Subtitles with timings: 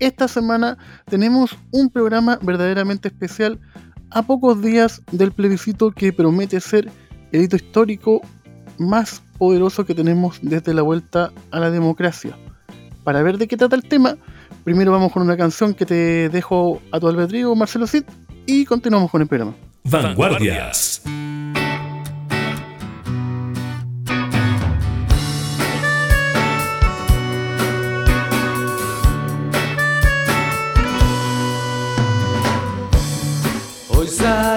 [0.00, 3.58] esta semana tenemos un programa verdaderamente especial
[4.10, 6.90] a pocos días del plebiscito que promete ser
[7.32, 8.20] el hito histórico
[8.78, 12.36] más poderoso que tenemos desde la vuelta a la democracia.
[13.04, 14.16] Para ver de qué trata el tema,
[14.64, 18.04] primero vamos con una canción que te dejo a tu albedrío, Marcelo Cid,
[18.46, 19.54] y continuamos con el programa.
[19.84, 21.02] Vanguardias.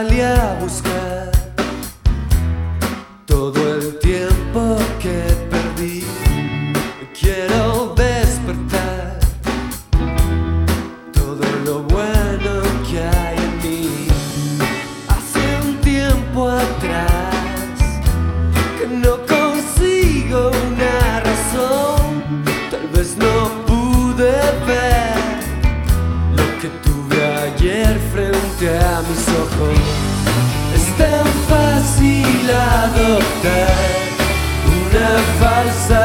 [0.02, 0.58] Salí a
[30.76, 33.76] Es tan fácil adoptar
[34.80, 35.10] una
[35.40, 36.01] falsa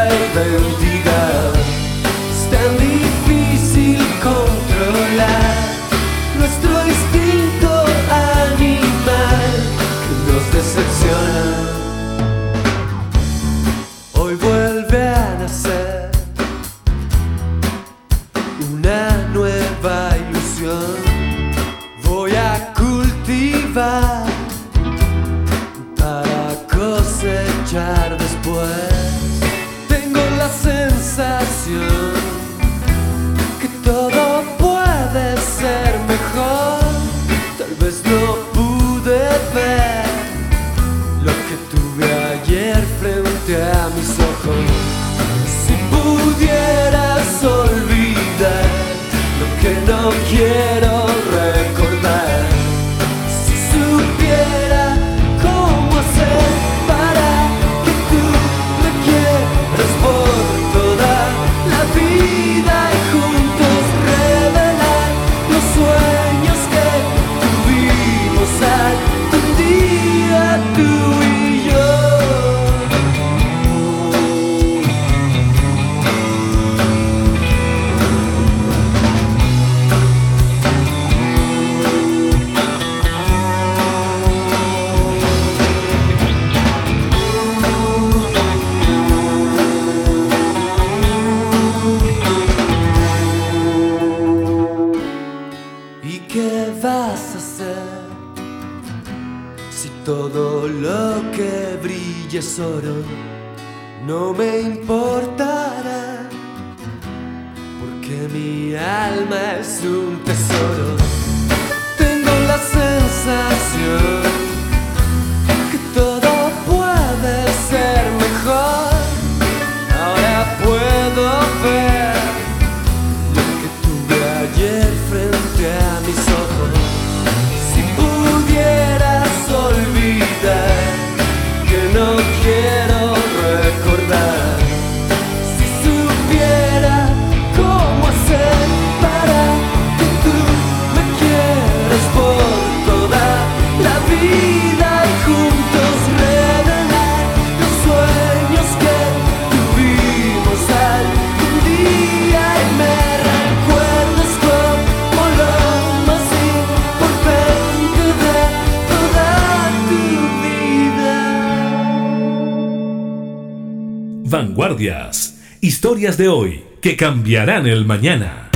[166.14, 168.48] de hoy que cambiarán el mañana.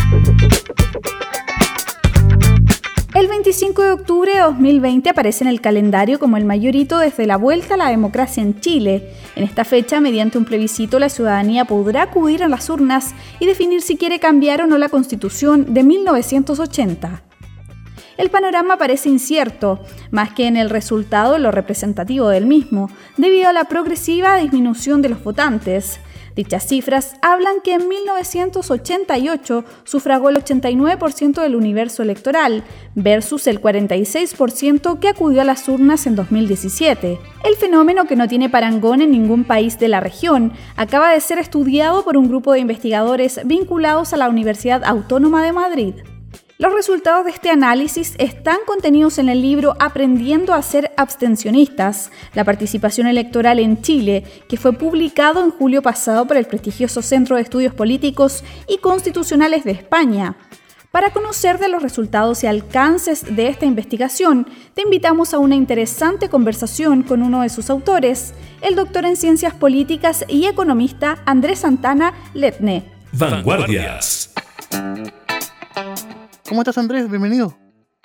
[3.12, 7.26] El 25 de octubre de 2020 aparece en el calendario como el mayor hito desde
[7.26, 9.10] la vuelta a la democracia en Chile.
[9.34, 13.82] En esta fecha, mediante un plebiscito, la ciudadanía podrá acudir a las urnas y definir
[13.82, 17.24] si quiere cambiar o no la constitución de 1980.
[18.16, 19.80] El panorama parece incierto,
[20.12, 25.08] más que en el resultado lo representativo del mismo, debido a la progresiva disminución de
[25.08, 25.98] los votantes.
[26.36, 34.98] Dichas cifras hablan que en 1988 sufragó el 89% del universo electoral, versus el 46%
[34.98, 37.18] que acudió a las urnas en 2017.
[37.44, 41.38] El fenómeno, que no tiene parangón en ningún país de la región, acaba de ser
[41.38, 45.94] estudiado por un grupo de investigadores vinculados a la Universidad Autónoma de Madrid.
[46.60, 52.44] Los resultados de este análisis están contenidos en el libro Aprendiendo a ser abstencionistas, la
[52.44, 57.42] participación electoral en Chile, que fue publicado en julio pasado por el prestigioso Centro de
[57.42, 60.36] Estudios Políticos y Constitucionales de España.
[60.90, 66.28] Para conocer de los resultados y alcances de esta investigación, te invitamos a una interesante
[66.28, 72.12] conversación con uno de sus autores, el doctor en Ciencias Políticas y economista Andrés Santana
[72.34, 72.84] Letne.
[73.12, 74.34] Vanguardias.
[76.50, 77.08] ¿Cómo estás Andrés?
[77.08, 77.56] Bienvenido.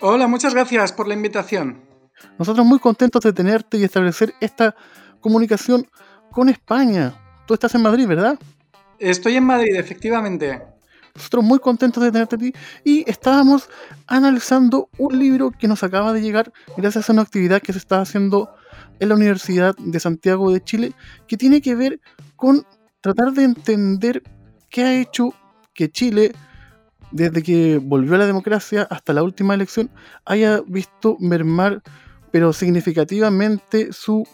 [0.02, 1.84] Hola, muchas gracias por la invitación.
[2.38, 4.76] Nosotros muy contentos de tenerte y establecer esta
[5.20, 5.88] comunicación
[6.32, 7.20] con España.
[7.48, 8.38] Tú estás en Madrid, ¿verdad?
[9.00, 10.62] Estoy en Madrid, efectivamente.
[11.16, 12.54] Nosotros muy contentos de tenerte aquí
[12.84, 13.68] y estábamos
[14.06, 18.00] analizando un libro que nos acaba de llegar gracias a una actividad que se está
[18.00, 18.54] haciendo
[19.00, 20.94] en la Universidad de Santiago de Chile
[21.28, 22.00] que tiene que ver
[22.36, 22.64] con
[23.02, 24.22] tratar de entender
[24.70, 25.34] qué ha hecho
[25.74, 26.34] que Chile
[27.16, 29.90] desde que volvió a la democracia hasta la última elección,
[30.26, 31.82] haya visto mermar,
[32.30, 34.28] pero significativamente, su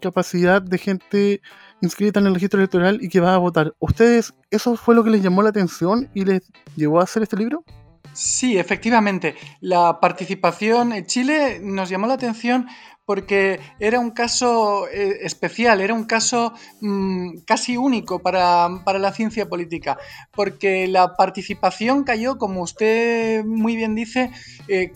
[0.00, 1.42] capacidad de gente
[1.82, 3.74] inscrita en el registro electoral y que va a votar.
[3.80, 6.40] ¿Ustedes eso fue lo que les llamó la atención y les
[6.74, 7.64] llevó a hacer este libro?
[8.14, 9.34] Sí, efectivamente.
[9.60, 12.68] La participación en Chile nos llamó la atención
[13.04, 19.48] porque era un caso eh, especial, era un caso mm, casi único para, la ciencia
[19.48, 19.98] política,
[20.32, 24.30] porque la participación cayó, como usted muy bien dice,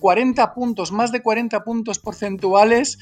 [0.01, 2.99] 40 eh, puntos, más de 40 puntos porcentuales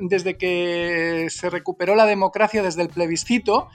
[0.00, 3.68] desde que se recuperó la democracia desde el plebiscito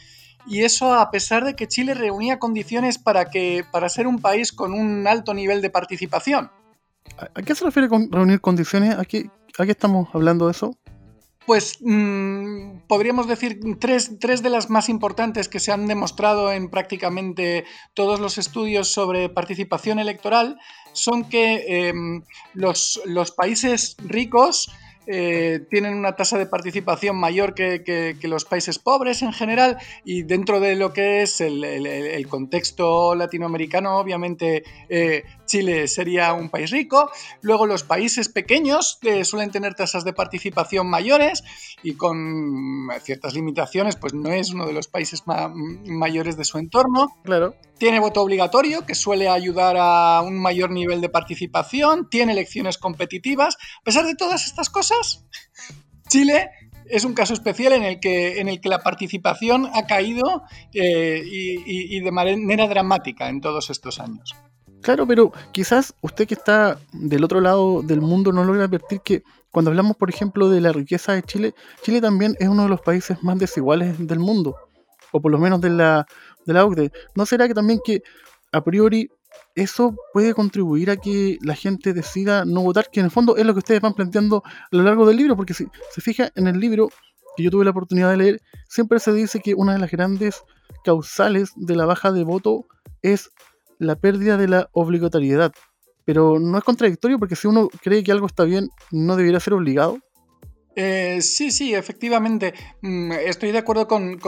[0.46, 4.52] y eso a pesar de que Chile reunía condiciones para, que, para ser un país
[4.52, 6.52] con un alto nivel de participación.
[7.18, 8.96] ¿A qué se refiere con reunir condiciones?
[8.98, 10.78] ¿A qué, estamos hablando de eso?
[11.46, 17.66] Pues mm, podríamos decir tres, de las más importantes que se han demostrado en prácticamente
[17.94, 20.60] todos los estudios sobre participación electoral
[20.94, 24.72] son que em, los, los países ricos
[25.12, 30.60] eh, tienen una tasa de participación mayor que, los países pobres en general y dentro
[30.60, 37.12] de lo que es el, contexto latinoamericano, obviamente eh, Chile sería un país rico.
[37.42, 41.44] Luego los países pequeños eh, suelen tener tasas de participación mayores
[41.84, 47.10] y con ciertas limitaciones, pues no es uno de los países mayores de su entorno.
[47.24, 47.56] Claro.
[47.78, 53.58] Tiene voto obligatorio, que suele ayudar a un mayor nivel de participación, tiene elecciones competitivas.
[53.82, 55.26] A pesar de todas estas cosas,
[56.08, 56.52] Chile
[56.90, 60.44] es un caso especial en el que, en el que la participación ha caído
[60.74, 64.36] eh, y, de manera dramática en todos estos años.
[64.82, 69.24] Claro, pero quizás usted que está del otro lado del mundo no logra advertir que
[69.52, 72.82] cuando hablamos, por ejemplo, de la riqueza de Chile, Chile también es uno de los
[72.82, 74.56] países más desiguales del mundo,
[75.12, 76.08] o por lo menos de la,
[76.46, 76.92] de la OCDE.
[77.16, 78.04] ¿No será que también que
[78.52, 79.10] a priori
[79.56, 82.90] eso puede contribuir a que la gente decida no votar?
[82.92, 85.36] Que en el fondo es lo que ustedes van planteando a lo largo del libro,
[85.36, 86.90] porque si se fija en el libro
[87.36, 90.44] que yo tuve la oportunidad de leer, siempre se dice que una de las grandes
[90.84, 92.66] causales de la baja de voto
[93.02, 93.32] es
[93.80, 95.52] la pérdida de la obligatoriedad.
[96.06, 99.54] Pero no es contradictorio porque si uno cree que algo está bien, no debería ser
[99.54, 99.98] obligado.
[100.76, 102.54] Eh, sí, sí, efectivamente.
[102.82, 104.20] Mm, estoy de acuerdo con,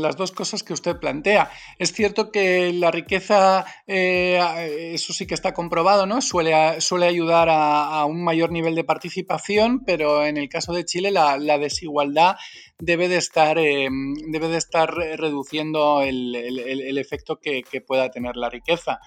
[0.00, 1.50] las dos cosas que usted plantea.
[1.78, 6.20] Es cierto que la riqueza, eh, eso sí que está comprobado, ¿no?
[6.20, 11.10] Suele, suele ayudar a, un mayor nivel de participación, pero en el caso de Chile
[11.10, 12.36] la, desigualdad
[12.78, 13.88] debe de estar, eh,
[14.28, 19.00] debe de estar reduciendo el, efecto que, pueda tener la riqueza.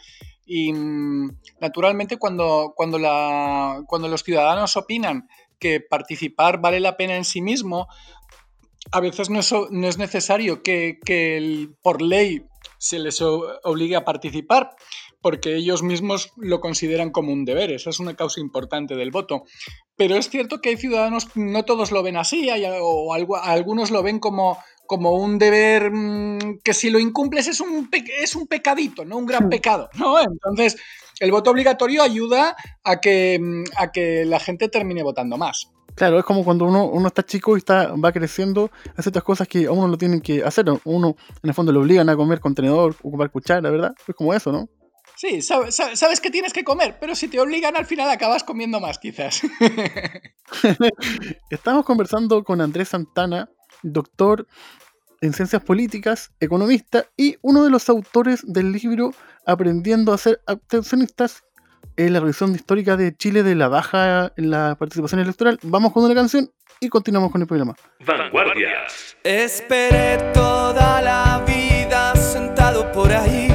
[0.46, 5.30] Y mm, naturalmente cuando, cuando, la, cuando los ciudadanos opinan
[5.62, 7.88] que participar vale la pena en sí mismo,
[8.92, 12.44] a veces no es, necesario que, por ley
[12.80, 14.72] se les obligue a participar,
[15.22, 17.72] porque ellos mismos lo consideran como un deber.
[17.72, 19.44] Esa es una causa importante del voto.
[19.96, 22.50] Pero es cierto que hay ciudadanos, no todos lo ven así,
[22.82, 24.58] o algunos lo ven como,
[24.92, 29.16] como un deber mm, que si lo incumples es un, es un pecadito, ¿no?
[29.16, 30.20] Un gran pecado, ¿no?
[30.20, 30.76] Entonces,
[31.22, 35.72] el voto obligatorio ayuda a que, mm, a que la gente termine votando más.
[35.96, 39.48] Claro, es como cuando uno, uno está chico y está, va creciendo, hace estas cosas
[39.48, 40.66] que a uno lo tienen que hacer.
[40.84, 43.94] Uno, en el fondo, le obligan a comer contenedor, ocupar cuchara, ¿verdad?
[44.06, 44.68] Es como eso, ¿no?
[45.16, 48.82] Sí, sabes, sabes que tienes que comer, pero si te obligan al final acabas comiendo
[48.82, 49.42] más, quizás.
[51.50, 53.48] Estamos conversando con Andrés Santana,
[53.84, 54.48] doctor
[55.22, 59.14] en ciencias políticas, economista y uno de los autores del libro
[59.44, 61.44] Aprendiendo a ser abstencionistas
[61.98, 65.58] en la revisión histórica de Chile de la baja en la participación electoral.
[65.64, 67.74] Vamos con una canción y continuamos con el programa.
[68.06, 69.18] Vanguardias.
[69.24, 73.48] Esperé toda la vida sentado por ahí.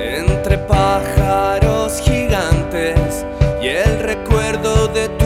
[0.00, 3.24] Entre pájaros gigantes
[3.62, 5.25] y el recuerdo de tu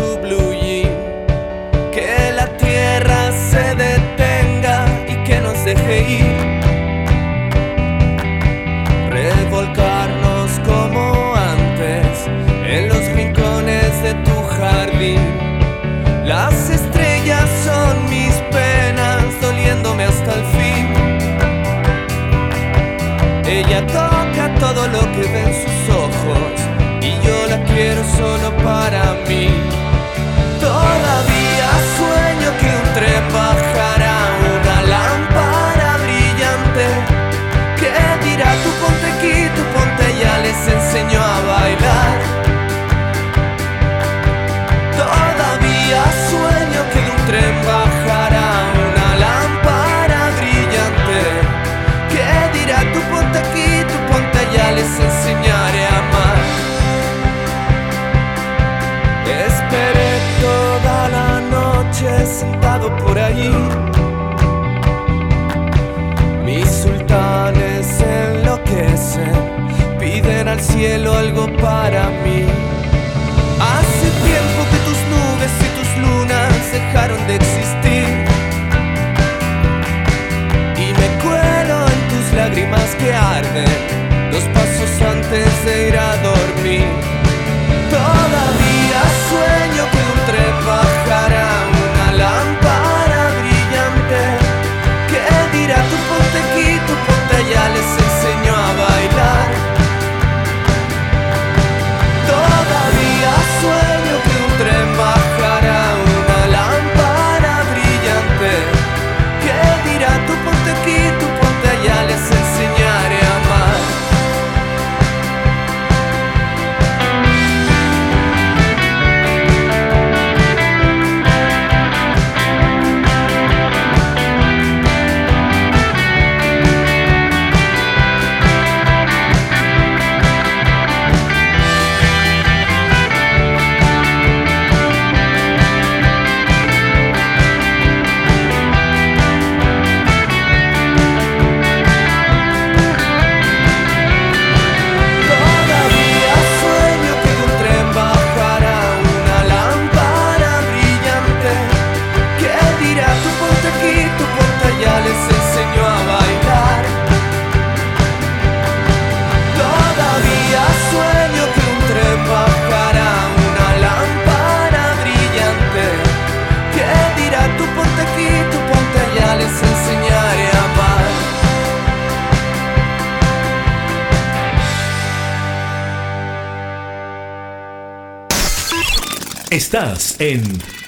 [179.81, 180.43] Estás en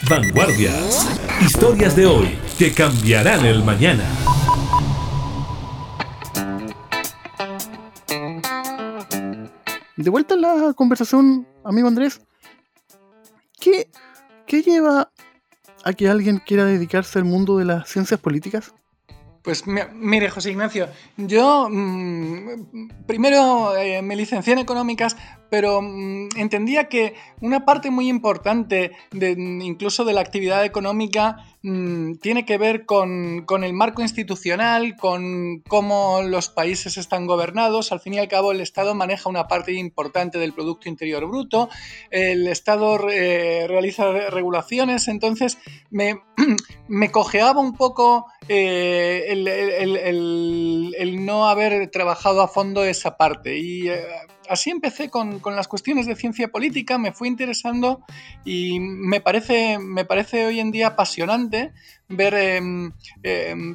[0.07, 1.09] Vanguardias.
[1.41, 4.05] Historias de hoy que cambiarán el mañana.
[9.97, 12.21] De vuelta a la conversación, amigo Andrés,
[13.61, 13.89] ¿qué,
[14.47, 15.11] qué lleva
[15.85, 18.75] a que alguien quiera dedicarse al mundo de las ciencias políticas?
[19.43, 25.17] Pues mi- mire, José Ignacio, yo mm, primero eh, me licencié en económicas,
[25.53, 32.15] pero mm, entendía que una parte muy importante de, incluso de la actividad económica mm,
[32.23, 37.93] tiene que ver con, con el marco institucional, con cómo los países están gobernados.
[37.93, 41.69] Al fin y al cabo, el Estado maneja una parte importante del Producto Interior Bruto,
[42.11, 45.59] el Estado eh, realiza regulaciones, entonces
[45.91, 46.19] me,
[46.89, 53.59] me cojeaba un poco eh, el, el- no haber trabajado a fondo esa parte.
[53.59, 54.03] Eh,
[54.49, 58.05] así empecé con, con las cuestiones de ciencia política, me fui interesando
[58.45, 61.73] y me parece, me parece hoy en día apasionante
[62.09, 62.93] ver, em,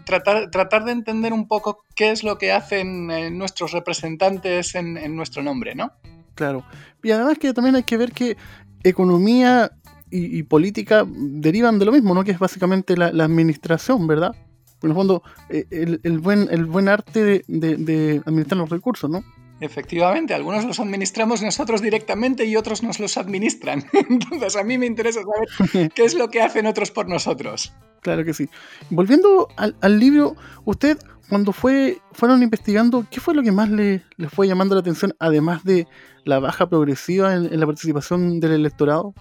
[0.03, 5.15] tratar, tratar de entender un poco qué es lo que hacen eh, nuestros representantes en,
[5.15, 5.91] nuestro nombre, ¿no?
[6.35, 6.63] Claro.
[7.03, 8.37] Y además que también hay que ver que
[8.83, 9.71] economía
[10.09, 12.23] y, política derivan de lo mismo, ¿no?
[12.23, 14.35] Que es básicamente la, administración, ¿verdad?
[14.81, 19.23] En el fondo, eh, el, buen, el buen arte de administrar los recursos, ¿no?
[19.59, 23.83] Efectivamente, algunos los administramos nosotros directamente y otros nos los administran.
[24.09, 27.73] Entonces a mí me interesa saber qué es lo que hacen otros por nosotros.
[28.01, 28.47] Claro que sí.
[28.89, 30.35] Volviendo al, libro,
[30.65, 30.97] usted
[31.27, 35.63] cuando fue, fueron investigando, ¿qué fue lo que más le, fue llamando la atención, además
[35.63, 35.87] de
[36.23, 39.13] la baja progresiva en, la participación del electorado?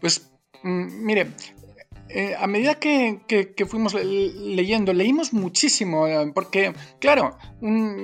[0.00, 0.30] Pues,
[0.62, 1.32] mm, mire,
[2.10, 3.20] eh, a medida que,
[3.68, 7.36] fuimos leyendo, leímos muchísimo, eh, porque, claro,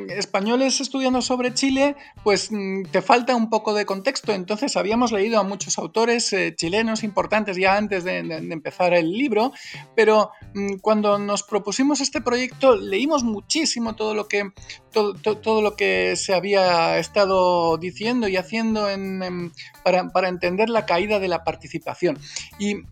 [0.09, 4.33] españoles estudiando sobre Chile, pues mm, te falta un poco de contexto.
[4.33, 9.53] Entonces, habíamos leído a muchos autores eh, chilenos importantes ya antes de, empezar el libro,
[9.97, 14.51] pero mm, cuando nos propusimos este proyecto, leímos muchísimo todo lo que,
[14.93, 18.87] todo, lo que se había estado diciendo y haciendo
[19.83, 22.19] para, para entender la caída de la participación.
[22.59, 22.83] Y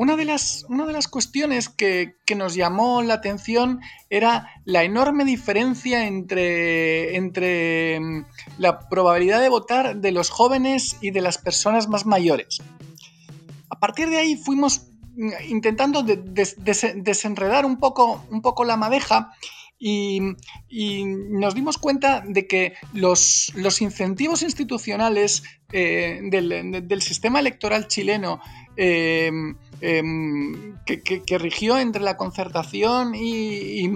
[0.00, 5.26] una de las, una de las cuestiones que, nos llamó la atención era la enorme
[5.26, 8.24] diferencia entre, entre mm,
[8.56, 12.62] la probabilidad de votar de los jóvenes y de las personas más mayores.
[13.68, 19.34] A partir de ahí fuimos mm, intentando desenredar un poco, un poco la madeja
[19.82, 20.20] y,
[21.30, 25.42] nos dimos cuenta de que los, los incentivos institucionales
[25.72, 28.40] eh, del, sistema electoral chileno
[28.82, 29.30] eh,
[29.82, 33.88] Em, que, rigió entre la concertación y,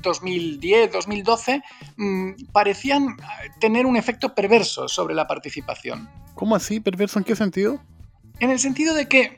[0.00, 1.62] 2010, 2012,
[1.96, 3.16] mm, parecían
[3.60, 6.08] tener un efecto perverso sobre la participación.
[6.34, 6.80] ¿Cómo así?
[6.80, 7.78] ¿Perverso en qué sentido?
[8.40, 9.36] En el sentido de que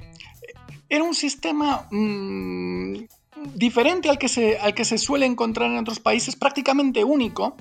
[0.88, 2.98] era un sistema mm,
[3.54, 7.56] diferente al que, se, al que se suele encontrar en otros países, prácticamente único,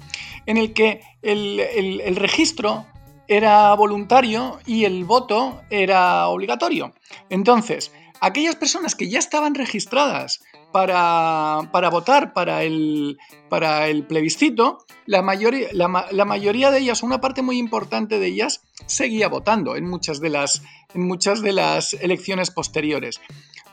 [0.45, 2.85] en el que el registro
[3.27, 6.93] era voluntario y el voto era obligatorio.
[7.29, 7.91] Entonces,
[8.21, 10.41] aquellas personas que ya estaban registradas
[10.71, 13.17] para, votar para el,
[13.49, 18.61] para el plebiscito, la, mayoría, la, mayoría de ellas, una parte muy importante de ellas,
[18.85, 20.61] seguía votando en muchas de las,
[20.93, 23.19] en muchas de las elecciones posteriores.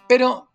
[0.08, 0.48] Pero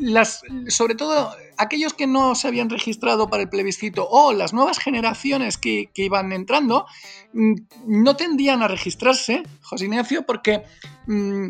[0.00, 4.78] las, sobre todo aquellos que no se habían registrado para el plebiscito o las nuevas
[4.78, 6.86] generaciones que, iban entrando,
[7.32, 7.54] mm,
[7.86, 10.62] no tendían a registrarse, José Ignacio, porque
[11.06, 11.48] mm,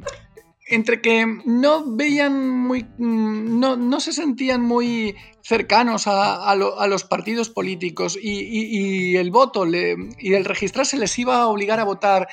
[0.70, 2.84] entre que no veían muy.
[2.98, 10.44] Mm, no, se sentían muy cercanos a, los partidos políticos y, el voto y el
[10.44, 12.28] registrarse les iba a obligar a votar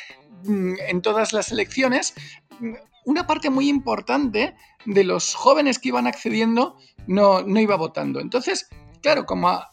[0.48, 2.14] en todas las elecciones,
[3.06, 8.20] una parte muy importante de los jóvenes que iban accediendo no, no iba votando.
[8.20, 8.70] Entonces,
[9.02, 9.72] claro, como a,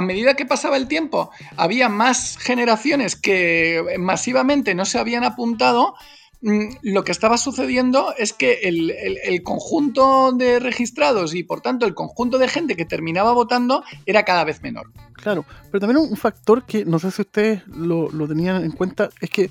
[0.00, 5.94] medida que pasaba el tiempo había más generaciones que masivamente no se habían apuntado,
[6.42, 11.94] mm, lo que estaba sucediendo es que el, conjunto de registrados y por tanto el
[11.94, 14.90] conjunto de gente que terminaba votando era cada vez menor.
[15.14, 19.10] Claro, pero también un factor que no sé si ustedes lo, lo tenían en cuenta
[19.20, 19.48] es que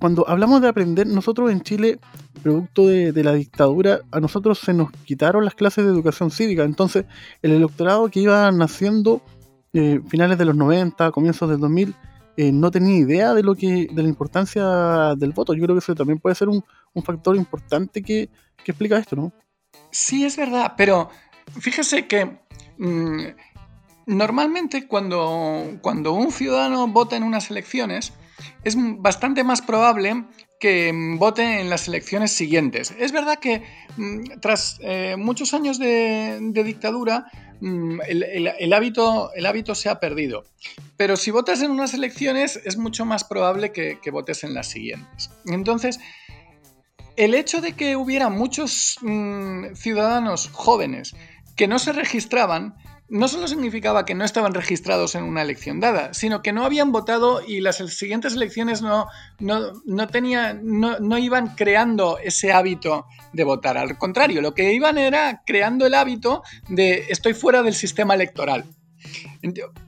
[0.00, 1.98] cuando hablamos de aprender, nosotros en Chile,
[2.42, 6.64] producto de, la dictadura, a nosotros se nos quitaron las clases de educación cívica.
[6.64, 7.04] Entonces,
[7.42, 9.20] el electorado que iba naciendo
[9.74, 11.94] eh, finales de los 90, comienzos del 2000,
[12.38, 15.52] eh, no tenía idea de lo que de la importancia del voto.
[15.52, 16.64] Yo creo que eso también puede ser un,
[17.04, 18.30] factor importante que,
[18.64, 19.32] explica esto, ¿no?
[19.90, 21.10] Sí, es verdad, pero
[21.60, 22.38] fíjese que
[22.78, 23.24] mm,
[24.06, 28.14] normalmente cuando, cuando un ciudadano vota en unas elecciones,
[28.64, 30.24] es bastante más probable
[30.60, 32.94] que vote en las elecciones siguientes.
[32.98, 33.62] Es verdad que
[33.96, 37.26] mm, tras eh, muchos años de, dictadura,
[37.60, 40.44] mm, el, hábito, el, hábito, se ha perdido.
[40.98, 45.30] Pero si votas en unas elecciones, es mucho más probable que, votes en las siguientes.
[45.46, 45.98] Entonces,
[47.16, 51.14] el hecho de que hubiera muchos mm, ciudadanos jóvenes
[51.56, 52.74] que no se registraban
[53.10, 56.92] no solo significaba que no estaban registrados en una elección dada, sino que no habían
[56.92, 59.06] votado y las siguientes elecciones no,
[59.40, 63.76] no, no, no, iban creando ese hábito de votar.
[63.76, 68.64] Al contrario, lo que iban era creando el hábito de estoy fuera del sistema electoral.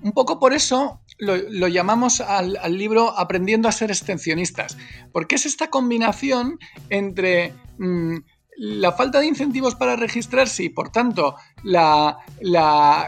[0.03, 4.77] Un poco por eso lo, llamamos al, libro Aprendiendo a ser extensionistas,
[5.13, 6.59] porque es esta combinación
[6.91, 7.55] entre...
[7.79, 8.19] Mm,
[8.57, 12.19] la falta de incentivos para registrarse y por tanto la,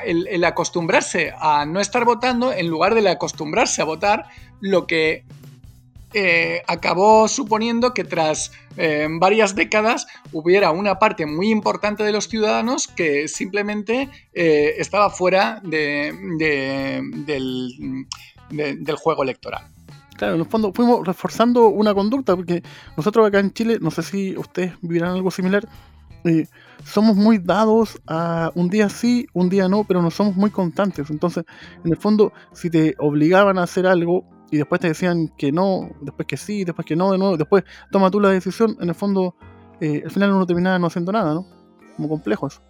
[0.04, 4.26] el, acostumbrarse a no estar votando en lugar de acostumbrarse a votar,
[4.60, 5.24] lo que
[6.16, 12.28] eh, acabó suponiendo que tras eh, varias décadas hubiera una parte muy importante de los
[12.28, 16.14] ciudadanos que simplemente eh, estaba fuera del
[18.96, 19.73] juego electoral.
[20.16, 22.62] Claro, en el fondo fuimos reforzando una conducta, porque
[22.96, 25.68] nosotros acá en Chile, no sé si ustedes vivirán algo similar,
[26.24, 26.46] eh,
[26.84, 31.10] somos muy dados a un día sí, un día no, pero no somos muy constantes.
[31.10, 31.44] Entonces,
[31.84, 35.90] en el fondo, si te obligaban a hacer algo y después te decían que no,
[36.00, 38.94] después que sí, después que no, de nuevo, después toma tú la decisión, en el
[38.94, 39.34] fondo,
[39.80, 41.46] eh, al final uno terminaba no haciendo nada, ¿no?
[41.96, 42.62] Como complejos.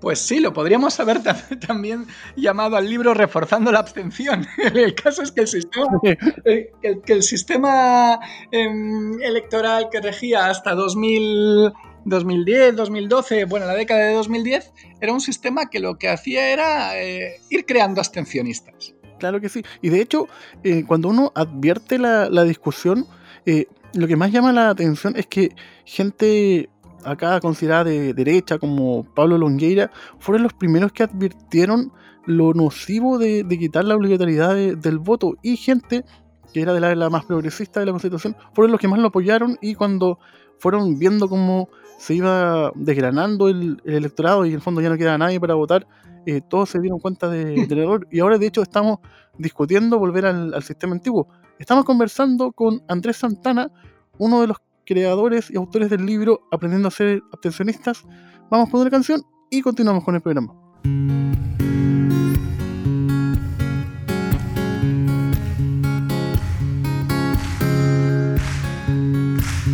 [0.00, 1.22] Pues sí, lo podríamos haber
[1.66, 2.06] también
[2.36, 4.46] llamado al libro Reforzando la abstención.
[4.74, 6.00] El caso es que el sistema,
[6.44, 8.18] que el sistema
[8.50, 11.72] em, electoral que regía hasta 2000,
[12.04, 17.00] 2010, 2012, bueno, la década de 2010, era un sistema que lo que hacía era
[17.00, 18.94] eh, ir creando abstencionistas.
[19.18, 19.64] Claro que sí.
[19.82, 20.28] Y de hecho,
[20.62, 23.06] eh, cuando uno advierte la, discusión,
[23.44, 25.50] eh, lo que más llama la atención es que
[25.84, 26.68] gente
[27.06, 31.92] acá considerada de derecha, como Pablo Longueira, fueron los primeros que advirtieron
[32.26, 35.34] lo nocivo de, quitar la obligatoriedad del voto.
[35.42, 36.04] Y gente
[36.52, 39.08] que era de la, la, más progresista de la Constitución, fueron los que más lo
[39.08, 40.18] apoyaron y cuando
[40.58, 45.18] fueron viendo cómo se iba desgranando el, electorado y en el fondo ya no queda
[45.18, 45.86] nadie para votar,
[46.26, 48.98] eh, todos se dieron cuenta del error y ahora de hecho estamos
[49.38, 51.28] discutiendo volver al, sistema antiguo.
[51.58, 53.70] Estamos conversando con Andrés Santana,
[54.18, 58.04] uno de los creadores y autores del libro Aprendiendo a ser abstencionistas.
[58.50, 60.54] Vamos con una canción y continuamos con el programa.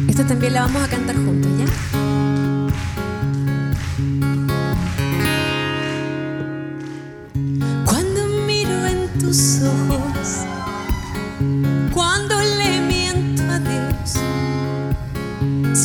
[0.08, 1.91] Esto también la vamos a cantar juntos, ¿ya?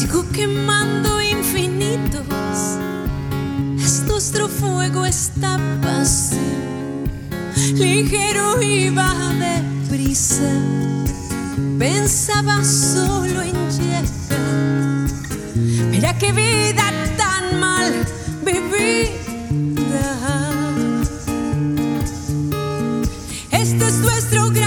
[0.08, 2.22] Sigo quemando infinitos,
[3.78, 7.04] es nuestro fuego está pasivo,
[7.76, 10.50] ligero y va deprisa.
[11.78, 14.06] Pensaba solo en llegar,
[15.92, 17.92] mira qué vida tan mal
[18.46, 19.12] perder.
[23.52, 24.67] Este es nuestro bien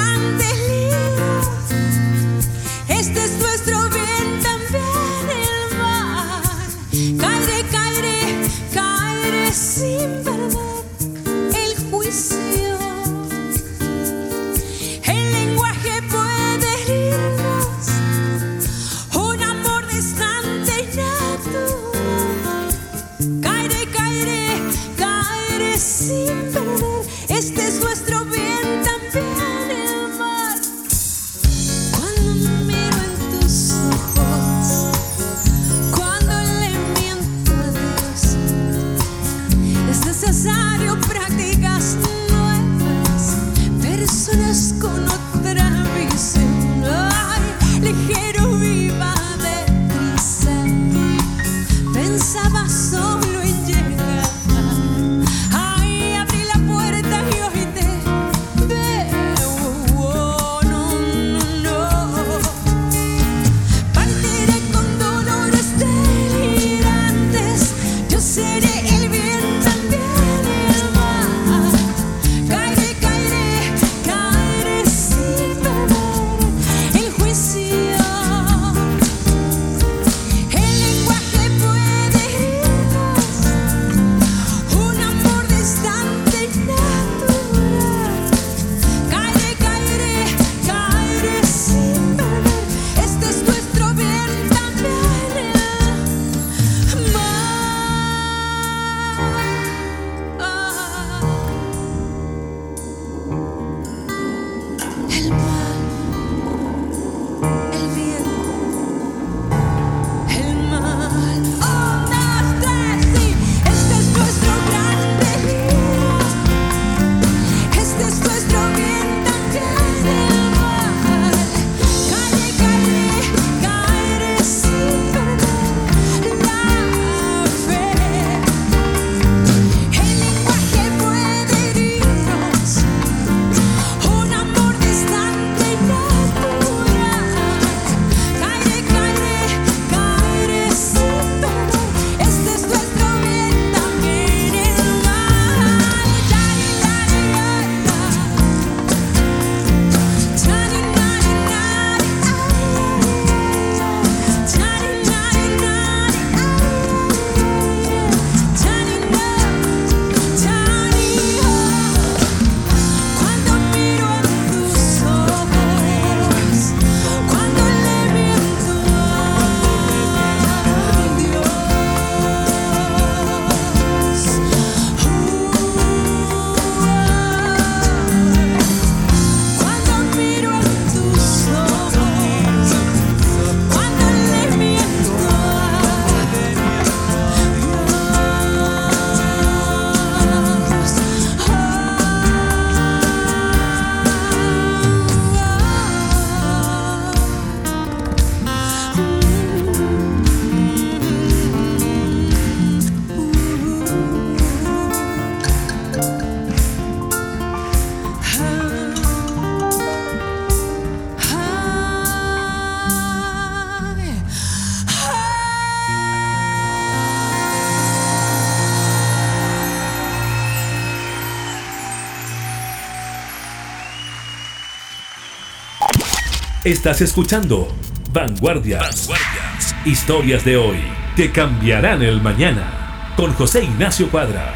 [226.70, 227.66] Estás escuchando
[228.12, 229.09] Vanguardias.
[229.09, 229.74] Vanguardias.
[229.85, 230.78] Historias de hoy
[231.16, 233.12] que cambiarán el mañana.
[233.16, 234.54] Con José Ignacio Cuadra.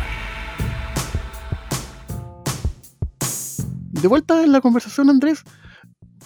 [3.91, 5.43] De vuelta en la conversación, Andrés,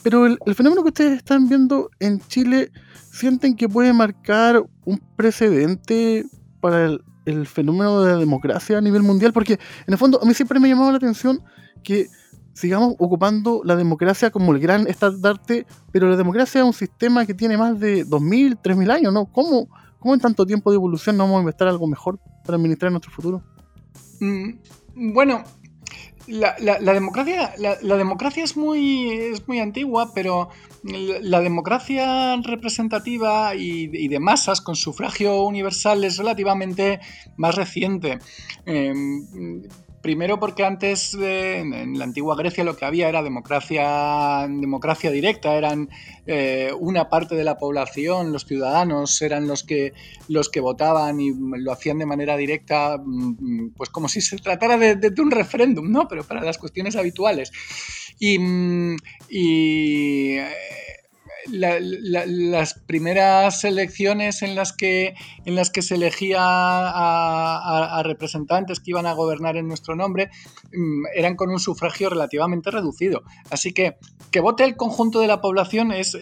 [0.03, 2.70] pero el, fenómeno que ustedes están viendo en Chile,
[3.11, 6.27] ¿sienten que puede marcar un precedente
[6.61, 9.33] para el, el fenómeno de la democracia a nivel mundial?
[9.33, 11.42] Porque en el fondo a mí siempre me ha llamado la atención
[11.83, 12.09] que
[12.59, 17.33] sigamos ocupando la democracia como el gran estandarte, pero la democracia es un sistema que
[17.35, 19.27] tiene más de 2.000, 3.000 años, ¿no?
[19.27, 19.68] ¿Cómo,
[20.01, 23.12] ¿Cómo en tanto tiempo de evolución no vamos a inventar algo mejor para administrar nuestro
[23.12, 23.44] futuro?
[24.21, 25.44] Mm, bueno,
[26.27, 26.55] la,
[26.92, 30.49] democracia, la, democracia es muy, es muy antigua, pero
[30.83, 36.99] la, democracia representativa y, de masas con sufragio universal es relativamente
[37.37, 38.18] más reciente.
[38.66, 39.62] Em,
[40.09, 45.90] Primero porque antes en la antigua Grecia lo que había era democracia, democracia directa, eran
[46.27, 49.92] eh, una parte de la población, los ciudadanos eran los que,
[50.27, 54.79] los que votaban y lo hacían de manera directa, mm, pues como si se tratara
[54.79, 56.09] de, un referéndum, ¿no?
[56.09, 57.53] Pero para las cuestiones habituales.
[58.18, 58.38] Y,
[61.50, 68.90] y las primeras elecciones en las que, en las que se elegía a, representantes que
[68.92, 70.30] iban a gobernar en nuestro nombre
[70.72, 73.22] mm, eran con un sufragio relativamente reducido.
[73.50, 73.96] Así que
[74.30, 76.14] que vote el conjunto de la población es,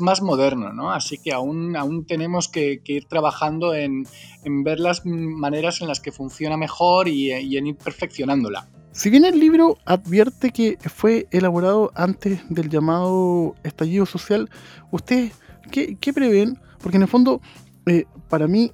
[0.00, 0.92] más moderno, ¿no?
[0.92, 4.06] Así que aún, aún tenemos que, ir trabajando en,
[4.44, 8.68] ver las maneras en las que funciona mejor y, y en ir perfeccionándola.
[8.92, 14.50] Si bien el libro advierte que fue elaborado antes del llamado estallido social,
[14.90, 15.32] ¿ustedes
[15.70, 16.58] qué, prevén?
[16.80, 17.40] Porque en el fondo,
[17.86, 18.72] eh, para mí,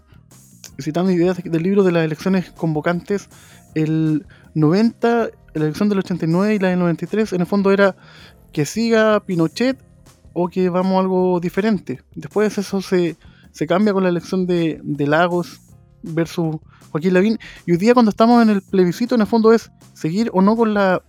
[0.81, 3.29] citando ideas del libro de las elecciones convocantes,
[3.74, 7.96] el 90, la elección del 89 y la del 93, en el fondo era
[8.53, 9.79] que siga Pinochet
[10.33, 12.03] o que vamos a algo diferente.
[12.14, 13.16] Después eso se,
[13.50, 15.61] se cambia con la elección de, de Lagos
[16.04, 16.56] versus
[16.90, 17.38] Joaquín Lavín.
[17.66, 20.56] Y hoy día cuando estamos en el plebiscito, en el fondo es seguir o no
[20.56, 21.02] con la,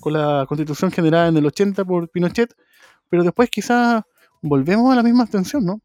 [0.00, 2.54] con la constitución generada en el 80 por Pinochet,
[3.08, 4.02] pero después quizás
[4.42, 5.80] volvemos a la misma abstención, ¿no?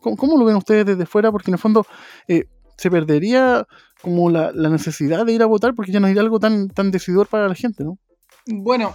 [0.00, 1.30] ¿Cómo, lo ven ustedes desde fuera?
[1.30, 1.86] Porque en el fondo
[2.26, 2.46] eh,
[2.76, 3.66] se perdería
[4.00, 7.26] como la, necesidad de ir a votar porque ya no hay algo tan, tan decidor
[7.26, 7.98] para la gente, ¿no?
[8.46, 8.94] Bueno,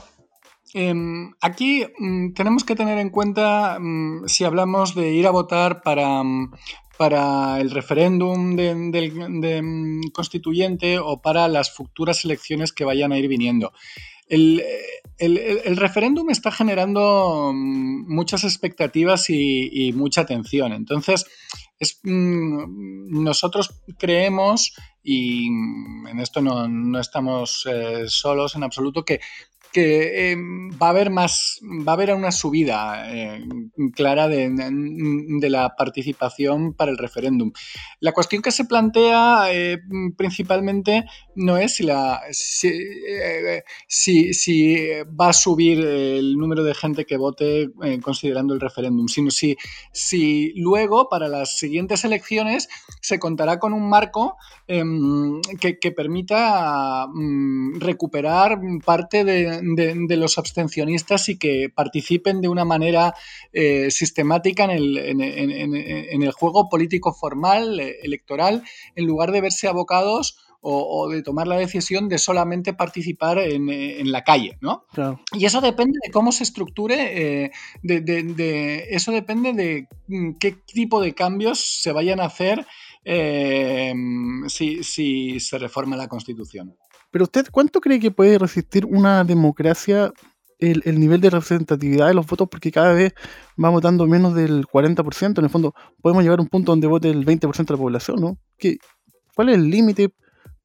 [0.73, 5.81] em, aquí mm, tenemos que tener en cuenta mm, si hablamos de ir a votar
[5.83, 6.51] para, mm,
[6.97, 13.27] para el referéndum de, mm, constituyente o para las futuras elecciones que vayan a ir
[13.27, 13.73] viniendo.
[14.27, 14.63] El,
[15.77, 20.73] referéndum está generando mm, muchas expectativas y, mucha atención.
[20.73, 21.25] Entonces,
[22.03, 29.19] mm, nosotros creemos, y en esto no, estamos eh, solos en absoluto, que
[29.75, 33.43] que em, va a haber más, va a haber una subida eh,
[33.93, 37.51] clara de, la participación para el referéndum.
[37.99, 39.79] La cuestión que se plantea eh,
[40.15, 41.03] principalmente
[41.35, 42.21] no es si, la,
[42.63, 44.75] eh, si, si,
[45.19, 47.69] va a subir el número de gente que vote
[48.01, 49.55] considerando el referéndum, sino si,
[49.91, 52.67] si luego para las siguientes elecciones
[53.01, 59.45] se contará con un marco em, que, que, permita mm, recuperar parte de
[59.75, 63.13] de, los abstencionistas y que participen de una manera
[63.53, 68.63] eh, sistemática en el, juego político formal, eh, electoral,
[68.95, 74.23] en lugar de verse abocados o, de tomar la decisión de solamente participar en, la
[74.23, 74.85] calle, ¿no?
[75.33, 77.51] Y eso depende de cómo se estructure, eh,
[77.83, 82.65] de, eso depende de mm, qué tipo de cambios se vayan a hacer
[83.05, 86.75] si, si se reforma la Constitución.
[87.11, 90.11] Pero usted, ¿cuánto cree que puede resistir una democracia
[90.59, 92.49] el, nivel de representatividad de los votos?
[92.49, 93.13] Porque cada vez
[93.63, 95.37] va votando menos del 40%.
[95.37, 98.19] En el fondo, podemos llegar a un punto donde vote el 20% de la población,
[98.19, 98.37] ¿no?
[98.57, 98.79] ¿Qué,
[99.35, 100.13] ¿Cuál es el límite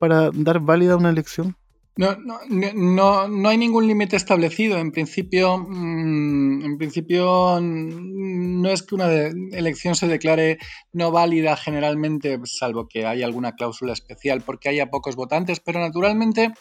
[0.00, 1.56] para dar válida una elección?
[1.96, 4.78] No, no, no, no hay ningún límite establecido.
[4.78, 9.12] En principio, mm, en principio, no es que una
[9.52, 10.58] elección se declare
[10.94, 16.54] no válida generalmente, salvo que haya alguna cláusula especial porque haya pocos votantes, pero naturalmente,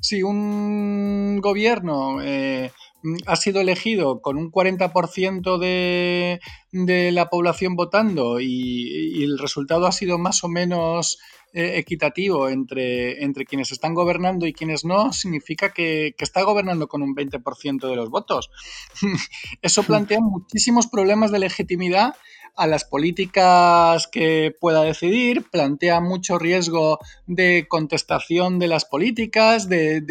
[0.00, 2.72] si un gobierno eh,
[3.26, 6.40] ha sido elegido con un 40% de,
[6.72, 11.18] de la población votando y, el resultado ha sido más o menos
[11.52, 17.02] eh, equitativo entre, entre quienes están gobernando y quienes no, significa que, está gobernando con
[17.02, 18.50] un 20% de los votos.
[19.62, 22.14] Eso plantea muchísimos problemas de legitimidad
[22.58, 30.02] a las políticas que pueda decidir, plantea mucho riesgo de contestación de las políticas, de,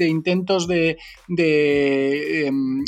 [0.00, 0.98] intentos de,
[2.36, 2.84] em,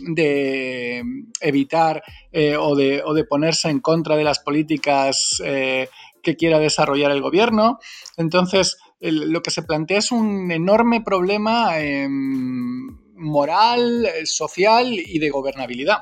[1.40, 5.88] evitar eh, o, de, ponerse en contra de las políticas eh,
[6.22, 7.78] que quiera desarrollar el gobierno.
[8.18, 16.00] Entonces, lo que se plantea es un enorme problema em, moral, social y de gobernabilidad.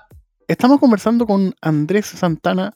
[0.49, 2.73] Estamos conversando con Andrés Santana,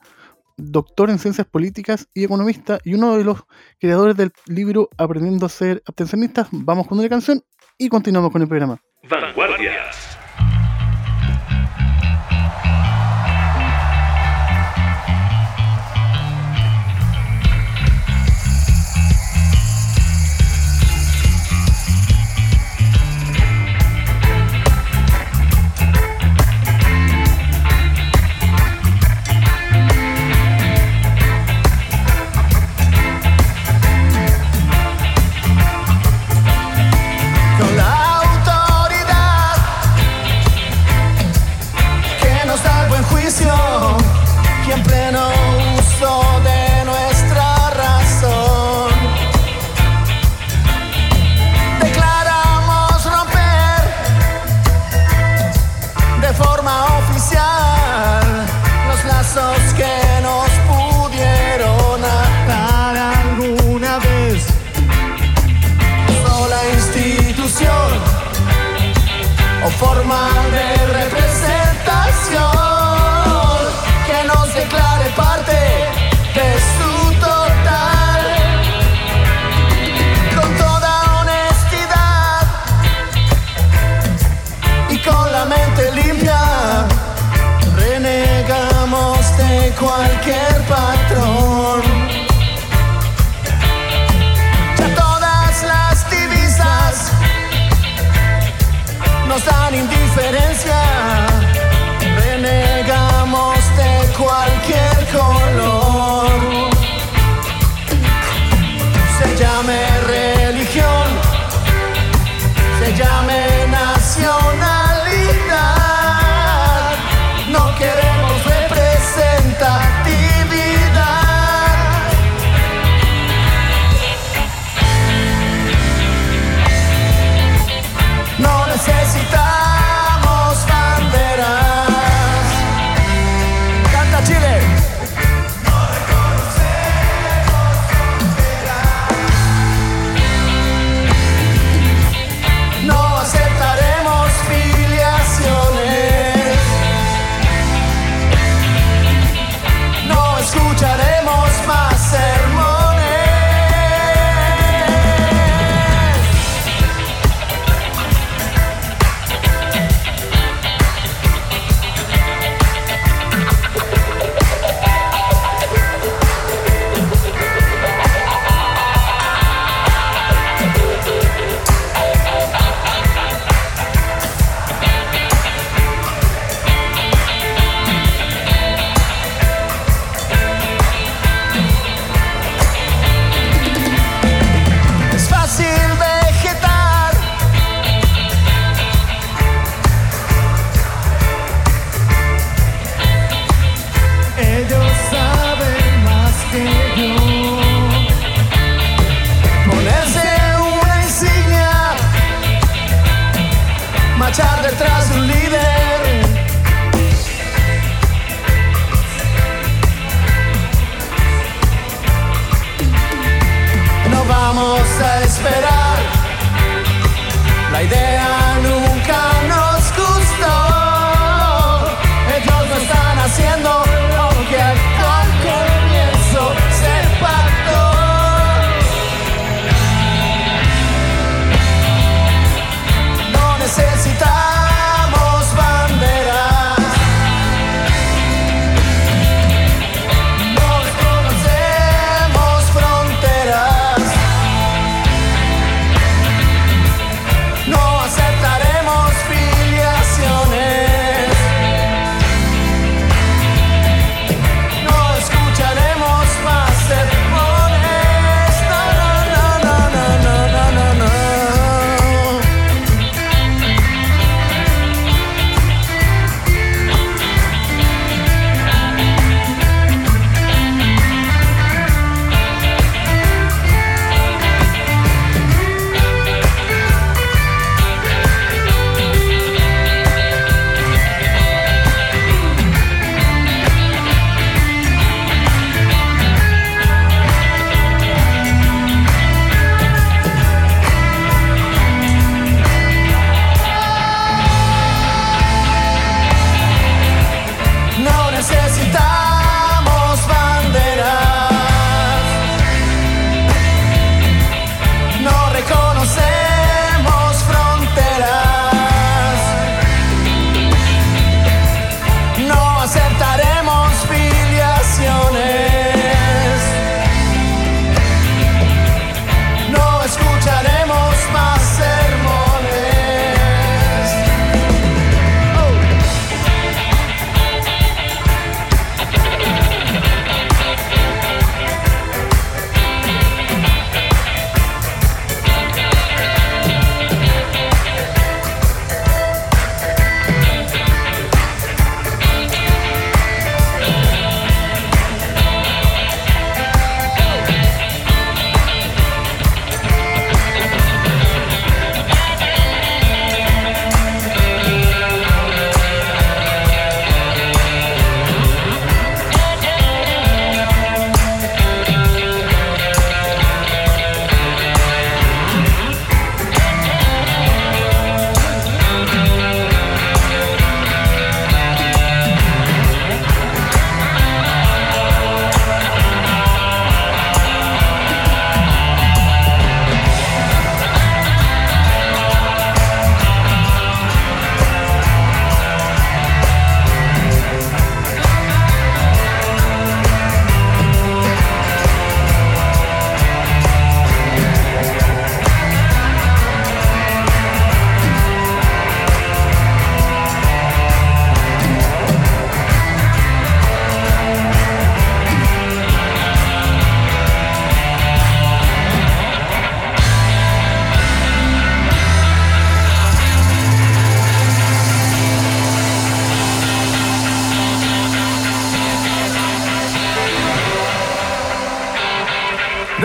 [0.58, 3.44] doctor en ciencias políticas y economista y uno de los
[3.80, 6.48] creadores del libro Aprendiendo a ser abstencionistas.
[6.52, 7.42] Vamos con una canción
[7.78, 8.78] y continuamos con el programa.
[9.08, 9.72] Vanguardia.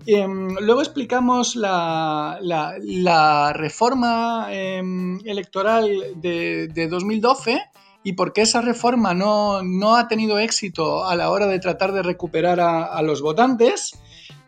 [0.07, 0.27] Eh,
[0.61, 4.83] luego explicamos la, la- la reforma eh,
[5.25, 7.61] electoral de 2012
[8.05, 11.93] y por qué esa reforma no, no ha tenido éxito a la hora de tratar
[11.93, 13.99] de recuperar a, los votantes.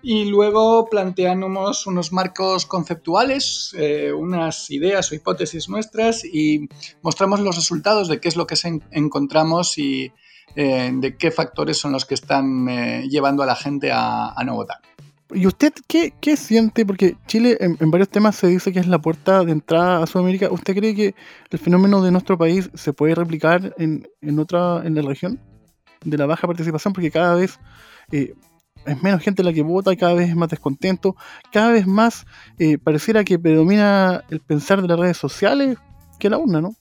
[0.02, 6.68] Y luego planteamos unos marcos conceptuales, eh, unas ideas o hipótesis nuestras y
[7.02, 8.54] mostramos los resultados de qué es lo que
[8.92, 10.12] encontramos y
[10.54, 14.54] eh, de qué factores son los que están eh, llevando a la gente a no
[14.54, 14.80] votar.
[15.34, 16.86] ¿Y usted qué, qué siente?
[16.86, 20.50] Porque Chile en, varios temas se dice que es la puerta de entrada a Sudamérica.
[20.50, 21.14] ¿Usted cree que
[21.50, 25.40] el fenómeno de nuestro país se puede replicar en, en otra, en la región?
[26.04, 27.58] De la baja participación, porque cada vez
[28.12, 28.34] eh,
[28.86, 31.16] es menos gente la que vota, cada vez es más descontento,
[31.52, 32.26] cada vez más
[32.58, 35.76] eh, pareciera que predomina el pensar de las redes sociales
[36.18, 36.74] que la urna, ¿no?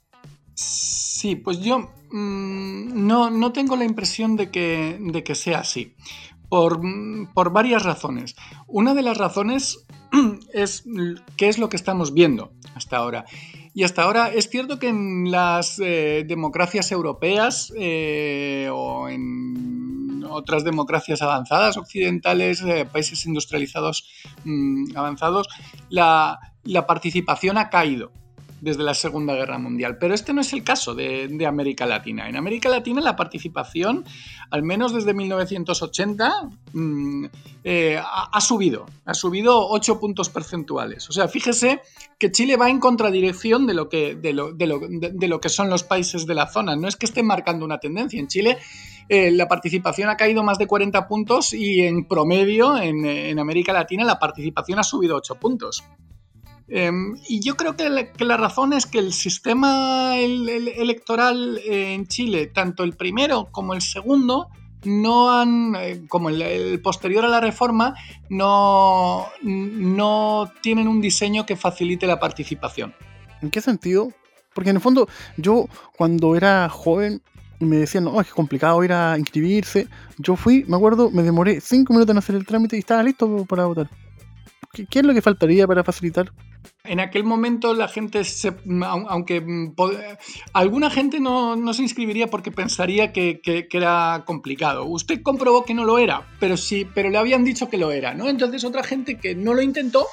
[0.53, 1.79] Sí, pues yo
[2.11, 5.95] mm, no, no tengo la impresión de que, de que sea así,
[6.49, 6.81] por,
[7.33, 8.35] por varias razones.
[8.67, 9.85] Una de las razones
[10.53, 10.83] es
[11.37, 13.25] qué es lo que estamos viendo hasta ahora.
[13.73, 20.63] Y hasta ahora es cierto que en las eh, democracias europeas eh, o en otras
[20.63, 24.07] democracias avanzadas, occidentales, eh, países industrializados
[24.45, 25.47] mm, avanzados,
[25.89, 26.39] la
[26.87, 28.11] participación ha caído
[28.61, 29.97] desde la Segunda Guerra Mundial.
[29.99, 32.27] Pero este no es el caso de, América Latina.
[32.29, 34.05] En América Latina la participación,
[34.49, 37.25] al menos desde 1980, mm,
[37.63, 38.85] eh, ha, subido.
[39.05, 41.09] Ha subido 8 puntos percentuales.
[41.09, 41.81] O sea, fíjese
[42.19, 45.49] que Chile va en contradirección de lo que, de lo, de lo- de lo que
[45.49, 46.75] son los países de la zona.
[46.75, 48.19] No es que esté marcando una tendencia.
[48.19, 48.57] En Chile
[49.09, 53.73] eh, la participación ha caído más de 40 puntos y en promedio en, en América
[53.73, 55.83] Latina la participación ha subido 8 puntos.
[56.67, 56.91] Eh,
[57.29, 61.59] y yo creo que la, que la razón es que el sistema el- el- electoral
[61.63, 64.47] eh, en Chile, tanto el primero como el segundo,
[64.83, 67.95] no han, eh, como el, el posterior a la reforma,
[68.29, 72.93] no, no tienen un diseño que facilite la participación.
[73.41, 74.09] ¿En qué sentido?
[74.53, 75.07] Porque en el fondo,
[75.37, 77.21] yo cuando era joven
[77.59, 79.87] y me decían, no, es complicado ir a inscribirse,
[80.17, 83.45] yo fui, me acuerdo, me demoré cinco minutos en hacer el trámite y estaba listo
[83.45, 83.89] para votar.
[84.89, 86.31] ¿Qué, es lo que faltaría para facilitar?
[86.83, 89.75] En aquel momento la gente, se, au- aunque mm,
[90.53, 94.85] alguna gente no, no se inscribiría porque pensaría que, que- que era complicado.
[94.85, 98.13] Usted comprobó que no lo era, pero sí, pero le habían dicho que lo era,
[98.13, 98.27] ¿no?
[98.29, 100.05] Entonces otra gente que no lo intentó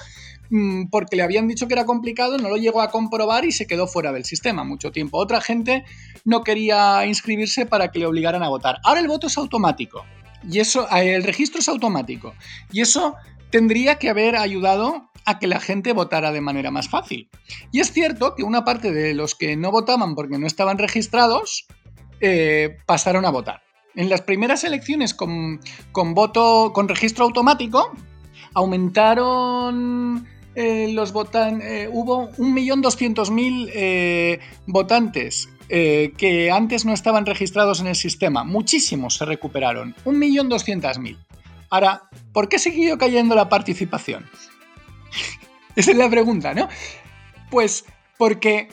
[0.50, 3.66] mm, porque le habían dicho que era complicado, no lo llegó a comprobar y se
[3.66, 5.18] quedó fuera del sistema mucho tiempo.
[5.18, 5.84] Otra gente
[6.24, 8.76] no quería inscribirse para que le obligaran a votar.
[8.84, 10.04] Ahora el voto es automático.
[10.48, 12.34] Y eso, el registro es automático.
[12.72, 13.14] Y eso
[13.53, 17.28] tendría que haber ayudado a que la gente votara de manera más fácil.
[17.70, 21.66] Y es cierto que una parte de los que no votaban porque no estaban registrados
[22.20, 23.62] eh, pasaron a votar.
[23.94, 25.61] En las primeras elecciones con,
[25.92, 27.92] con voto con registro automático
[28.55, 31.88] aumentaron eh, los votantes.
[31.92, 38.44] hubo 1.200.000 eh, votantes eh, que antes no estaban registrados en el sistema.
[38.44, 39.94] Muchísimos se recuperaron.
[40.05, 41.16] 1.200.000.
[41.72, 42.02] Ahora,
[42.34, 44.28] ¿por qué siguió cayendo la participación?
[45.74, 46.68] Esa es la pregunta, ¿no?
[47.50, 47.86] Pues
[48.18, 48.68] porque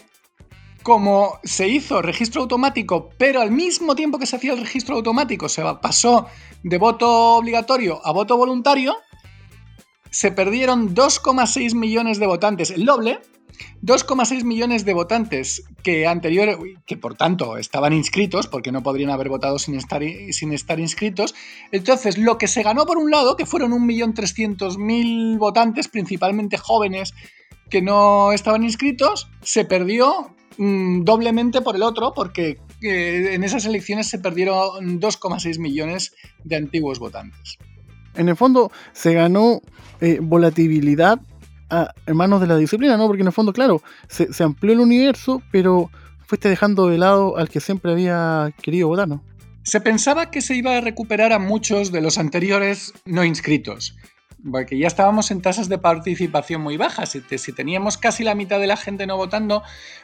[0.83, 5.47] como se hizo registro automático, pero al mismo tiempo que se hacía el registro automático
[5.47, 6.27] se pasó
[6.61, 8.97] de voto obligatorio a voto voluntario,
[10.11, 13.21] se perdieron 2,6 millones de votantes, el doble,
[13.81, 19.29] 2,6 millones de votantes que anterior, que por tanto estaban inscritos, porque no podrían haber
[19.29, 20.01] votado sin estar,
[20.31, 21.35] sin estar inscritos.
[21.71, 27.13] Entonces, lo que se ganó por un lado, que fueron 1.300.000 votantes, principalmente jóvenes,
[27.69, 33.65] que no estaban inscritos, se perdió mm, doblemente por el otro, porque eh, en esas
[33.65, 37.57] elecciones se perdieron 2,6 millones de antiguos votantes.
[38.15, 39.61] En el fondo se ganó
[40.01, 41.19] eh, volatilidad
[41.69, 43.07] a, en manos de la disciplina, ¿no?
[43.07, 45.89] Porque en el fondo, claro, se, amplió el universo, pero
[46.25, 49.23] fuiste dejando de lado al que siempre había querido votar, ¿no?
[49.63, 53.95] Se pensaba que se iba a recuperar a muchos de los anteriores no inscritos,
[54.51, 57.09] porque ya estábamos en tasas de participación muy bajas.
[57.09, 59.63] Si, si teníamos casi la mitad de la gente no votando,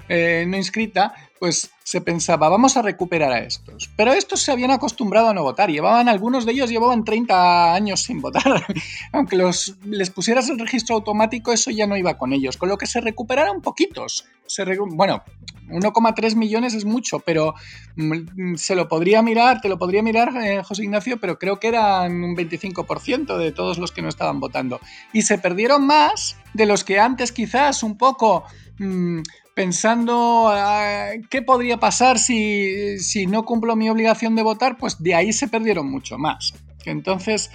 [0.10, 3.92] eh, no inscrita, pues se pensaba, vamos a recuperar a estos.
[3.96, 5.70] Pero estos se habían acostumbrado a no votar.
[5.70, 8.66] Llevaban, algunos de ellos llevaban 30 años sin votar.
[9.12, 12.58] Aunque los, les pusieras el registro automático, eso ya no iba con ellos.
[12.58, 14.26] Con lo que se recuperaron poquitos.
[14.48, 15.24] Se, bueno,
[15.70, 17.54] 1,3 millones es mucho, pero
[17.98, 21.68] mm, se lo podría mirar, te lo podría mirar, eh, José Ignacio, pero creo que
[21.68, 24.80] eran un 25% de todos los que no estaban votando.
[25.14, 28.44] Y se perdieron más de los que antes quizás un poco...
[28.80, 29.22] Mmm,
[29.56, 35.16] pensando ah, qué podría pasar si, si, no cumplo mi obligación de votar, pues de
[35.16, 36.54] ahí se perdieron mucho más.
[36.86, 37.50] Entonces,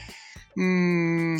[0.56, 1.36] mmm,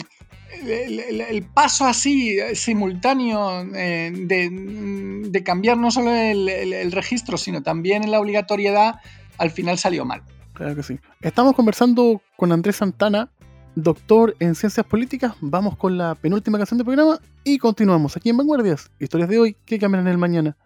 [0.67, 8.21] el, paso así simultáneo eh, de, de, cambiar no solo el, registro, sino también la
[8.21, 8.97] obligatoriedad,
[9.39, 10.23] al final salió mal.
[10.55, 10.99] Claro que sí.
[11.21, 13.31] Estamos conversando con Andrés Santana,
[13.75, 15.35] doctor en ciencias políticas.
[15.41, 18.91] Vamos con la penúltima canción del programa y continuamos aquí en Vanguardias.
[18.99, 20.57] Historias de hoy que cambian el mañana.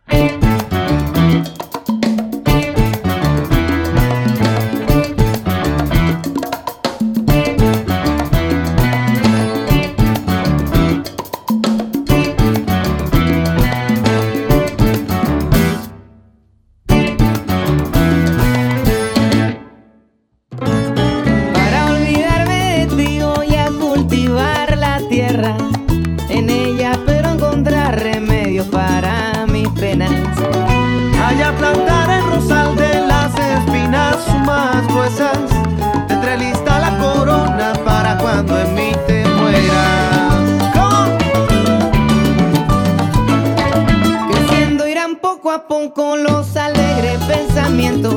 [45.94, 48.16] Con los alegres pensamientos.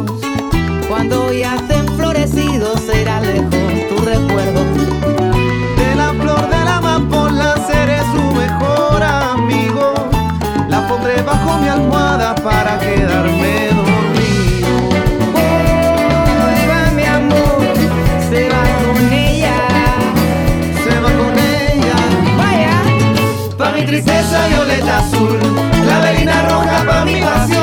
[0.89, 3.51] Cuando ya estén florecidos será lejos
[3.89, 4.63] tu recuerdo.
[5.77, 9.93] De la flor de la amapola seré su mejor amigo.
[10.69, 14.73] La pondré bajo mi almohada para quedarme dormido.
[16.69, 17.61] Va mi amor,
[18.29, 19.57] se va con ella.
[20.83, 21.95] Se va con ella.
[22.37, 25.39] Vaya, pa' mi tristeza violeta azul
[25.87, 27.56] clavelina roja pa' mi pasión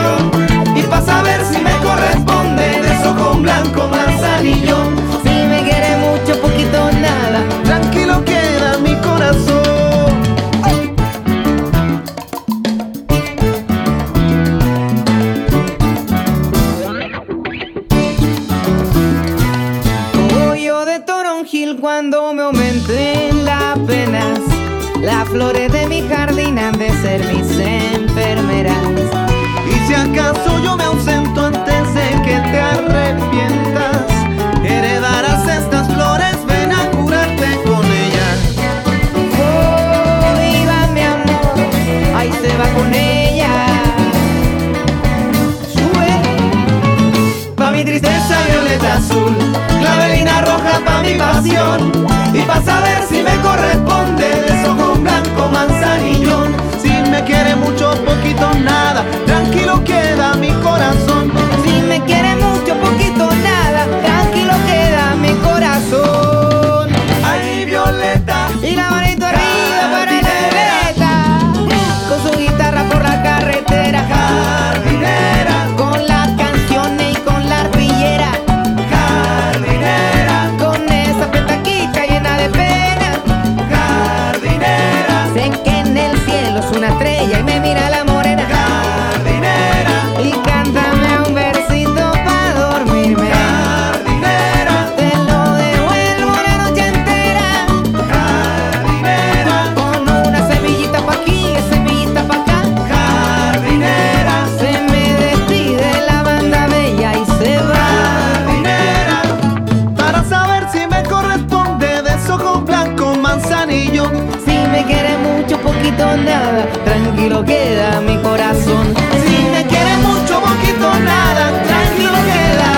[115.65, 118.95] poquito nada, tranquilo queda mi corazón.
[119.25, 122.71] Si me quiere mucho, poquito nada, tranquilo queda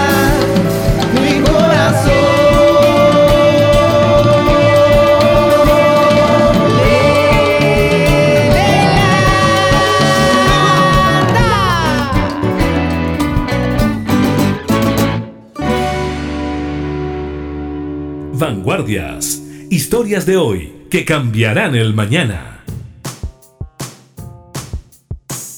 [1.22, 2.16] mi corazón.
[18.32, 19.35] Vanguardias.
[19.68, 22.64] Historias de hoy que cambiarán el mañana.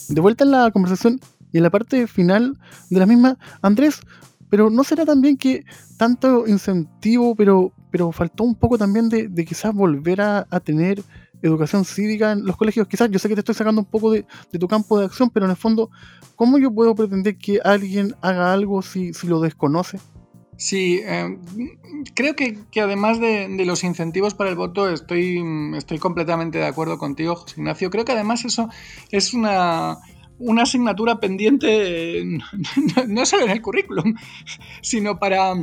[0.08, 1.20] De vuelta en la conversación
[1.52, 4.00] y en la parte final de la misma, Andrés,
[4.48, 5.66] pero ¿no será también que
[5.98, 11.02] tanto incentivo, pero, pero faltó un poco también de, quizás volver a, a, tener
[11.42, 12.88] educación cívica en los colegios?
[12.88, 15.28] Quizás yo sé que te estoy sacando un poco de, de, tu campo de acción,
[15.28, 15.90] pero en el fondo,
[16.34, 19.98] ¿cómo yo puedo pretender que alguien haga algo si, si lo desconoce?
[20.58, 21.38] Sí, eh,
[22.14, 25.40] creo que, que además de, de, los incentivos para el voto estoy,
[25.76, 27.90] estoy completamente de acuerdo contigo, José Ignacio.
[27.90, 28.68] Creo que además eso
[29.12, 29.98] es una,
[30.40, 32.24] una asignatura pendiente,
[32.96, 34.16] no, no solo en el currículum,
[34.80, 35.54] sino para,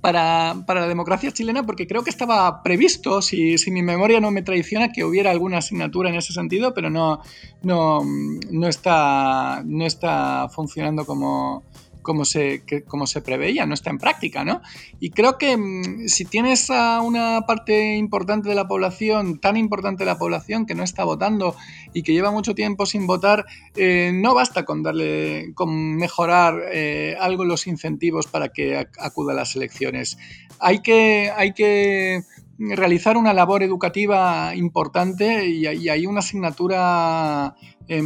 [0.00, 4.32] para, para, la democracia chilena, porque creo que estaba previsto, si, si, mi memoria no
[4.32, 7.20] me traiciona, que hubiera alguna asignatura en ese sentido, pero no,
[7.62, 8.02] no,
[8.50, 11.62] no, está, no está funcionando como,
[12.06, 14.62] como se, que, como se preveía, no está en práctica, ¿no?
[15.00, 20.04] Y creo que mmm, si tienes a una parte importante de la población, tan importante
[20.04, 21.56] de la población, que no está votando
[21.92, 23.44] y que lleva mucho tiempo sin votar,
[23.74, 29.36] eh, no basta con darle, con mejorar eh, algo los incentivos para que acuda a
[29.36, 30.16] las elecciones.
[30.60, 32.22] Hay que, hay que
[32.58, 37.56] realizar una labor educativa importante y, y hay una asignatura
[37.88, 38.00] eh,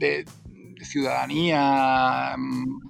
[0.00, 0.24] de,
[0.84, 2.36] ciudadanía.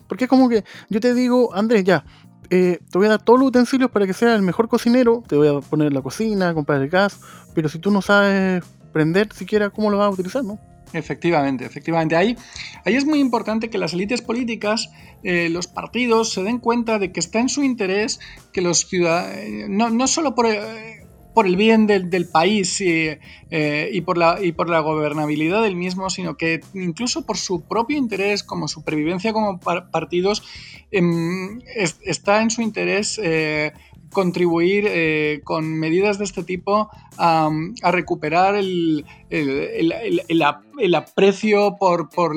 [0.08, 2.04] Porque es como que yo te digo, Andrés, ya,
[2.50, 5.36] eh, te voy a dar todos los utensilios para que seas el mejor cocinero, te
[5.36, 7.20] voy a poner la cocina, comprar el gas,
[7.54, 10.58] pero si tú no sabes prender siquiera, ¿cómo lo vas a utilizar, no?
[10.94, 12.16] Efectivamente, efectivamente.
[12.16, 12.36] Ahí,
[12.84, 14.90] ahí es muy importante que las élites políticas,
[15.22, 18.20] eh, los partidos, se den cuenta de que está en su interés
[18.52, 20.46] que los ciudadanos, no, no solo por...
[20.46, 20.97] Eh,
[21.38, 23.10] por el bien del, del país y,
[23.52, 27.62] eh, y, por la, y por la gobernabilidad del mismo, sino que incluso por su
[27.62, 30.42] propio interés como supervivencia como par partidos,
[30.90, 33.72] es, está en su interés eh,
[34.10, 37.48] contribuir eh, con medidas de este tipo a,
[37.92, 42.34] recuperar el, el, el, aprecio por, por,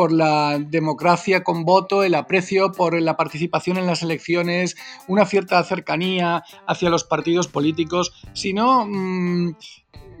[0.00, 4.74] por la democracia con voto, el aprecio por la participación en las elecciones,
[5.08, 9.52] una cierta cercanía hacia los partidos políticos, sino mmm,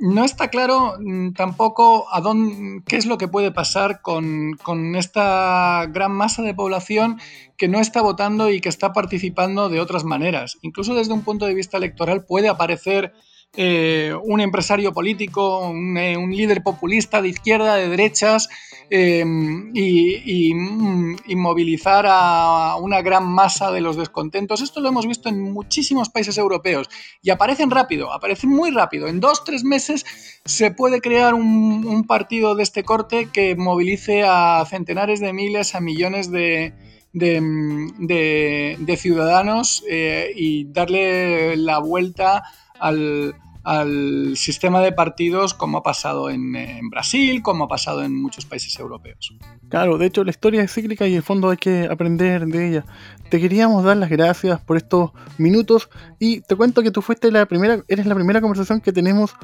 [0.00, 4.96] no está claro mmm, tampoco a dónde, qué es lo que puede pasar con, con,
[4.96, 7.18] esta gran masa de población
[7.56, 10.58] que no está votando y que está participando de otras maneras.
[10.60, 13.14] Incluso desde un punto de vista electoral puede aparecer
[13.56, 18.48] eh, un empresario político, un, eh, un, líder populista de izquierda, de derechas,
[18.92, 19.24] eh,
[19.72, 24.60] y, y, movilizar a una gran masa de los descontentos.
[24.60, 26.90] Esto lo hemos visto en muchísimos países europeos
[27.22, 29.06] y aparecen rápido, aparecen muy rápido.
[29.06, 30.04] En dos, tres meses
[30.44, 35.80] se puede crear un, partido de este corte que movilice a centenares de miles, a
[35.80, 36.72] millones de,
[37.12, 42.42] de, de ciudadanos eh, y darle la vuelta
[42.80, 43.34] al,
[43.70, 48.44] al, sistema de partidos como ha pasado en, en, Brasil, como ha pasado en muchos
[48.44, 49.34] países europeos.
[49.68, 52.68] Claro, de hecho la historia es cíclica y en el fondo hay que aprender de
[52.68, 52.84] ella.
[53.28, 57.46] Te queríamos dar las gracias por estos minutos y te cuento que tú fuiste la
[57.46, 59.34] primera, eres la primera conversación que tenemos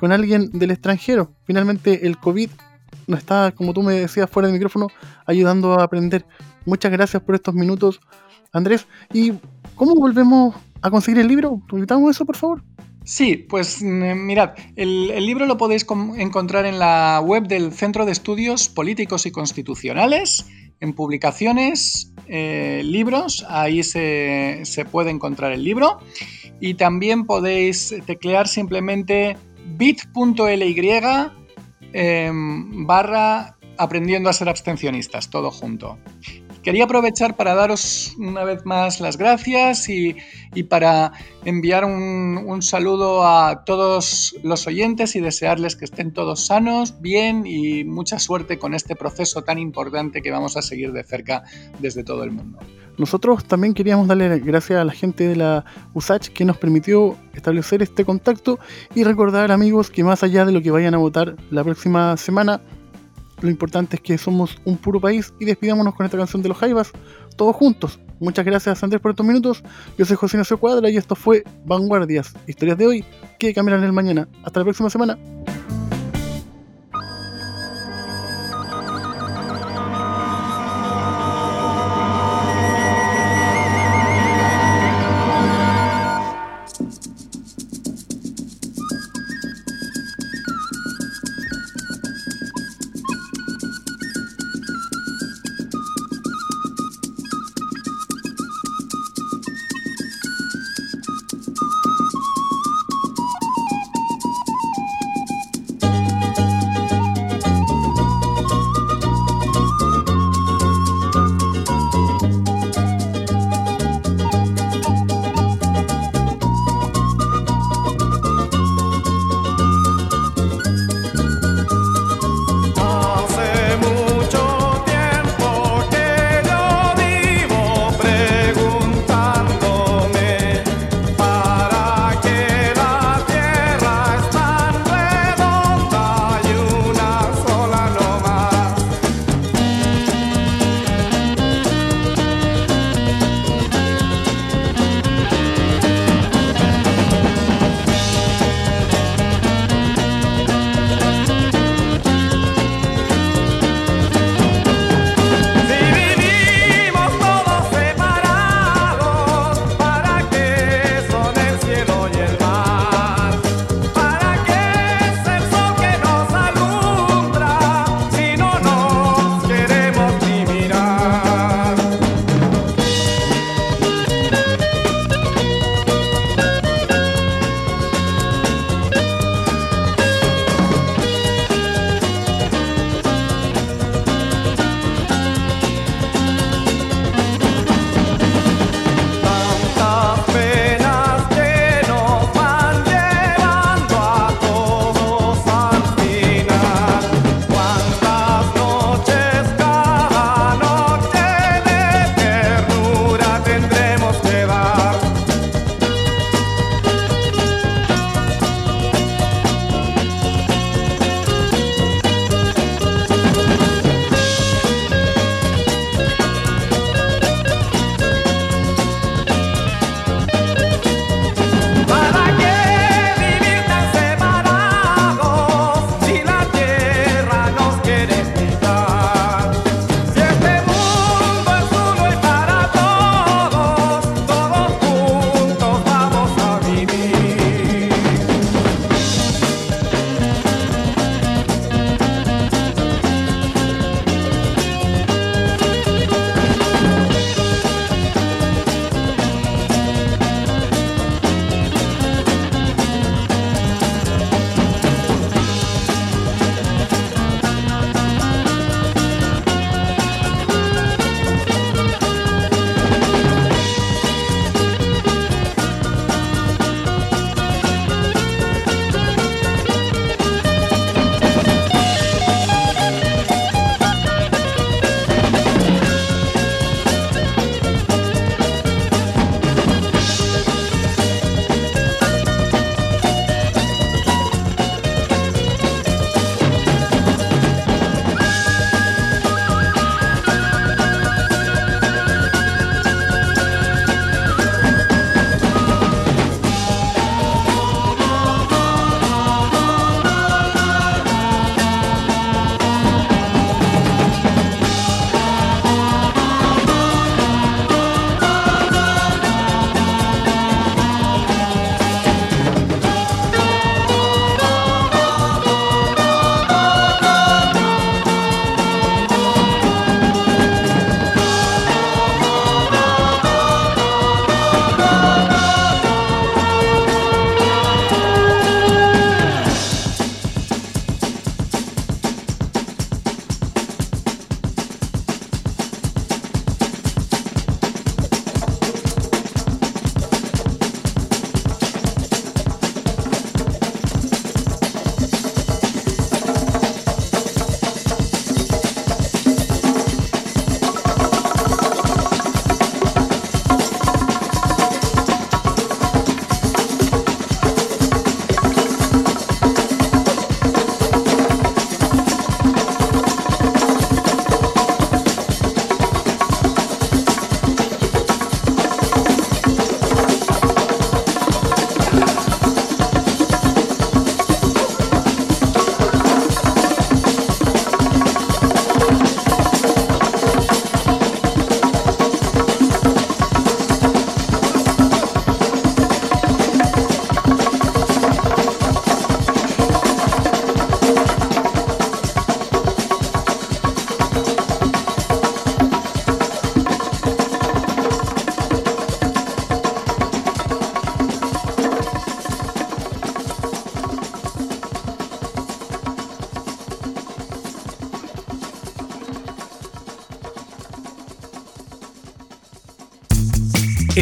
[0.00, 1.32] con alguien del extranjero.
[1.44, 2.50] Finalmente el COVID
[3.06, 4.88] nos está, como tú me decías fuera del micrófono,
[5.26, 6.26] ayudando a aprender.
[6.64, 8.00] Muchas gracias por estos minutos,
[8.52, 8.86] Andrés.
[9.12, 9.34] ¿Y
[9.76, 11.62] cómo volvemos a conseguir el libro?
[11.72, 12.62] ¿Invitamos eso, por favor?
[13.08, 15.86] Sí, pues mirad, el, el, libro lo podéis
[16.18, 20.44] encontrar en la web del Centro de Estudios Políticos y Constitucionales,
[20.80, 26.00] en publicaciones, eh, libros, ahí se, se, puede encontrar el libro.
[26.60, 29.38] Y también podéis teclear simplemente
[29.78, 31.00] bit.ly
[31.94, 35.96] eh, barra aprendiendo a ser abstencionistas, todo junto.
[36.62, 40.16] Quería aprovechar para daros una vez más las gracias y,
[40.68, 41.12] para
[41.44, 47.46] enviar un, un, saludo a todos los oyentes y desearles que estén todos sanos, bien
[47.46, 51.44] y mucha suerte con este proceso tan importante que vamos a seguir de cerca
[51.78, 52.58] desde todo el mundo.
[52.98, 57.80] Nosotros también queríamos darle gracias a la gente de la USACH que nos permitió establecer
[57.80, 58.58] este contacto
[58.92, 62.60] y recordar amigos que más allá de lo que vayan a votar la próxima semana,
[63.40, 66.58] lo importante es que somos un puro país y despidámonos con esta canción de los
[66.58, 66.92] Jaivas,
[67.36, 67.98] todos juntos.
[68.20, 69.62] Muchas gracias Andrés por estos minutos.
[69.96, 73.04] Yo soy José Ignacio Cuadra y esto fue Vanguardias, historias de hoy
[73.38, 74.28] que cambiarán el mañana.
[74.42, 75.18] Hasta la próxima semana.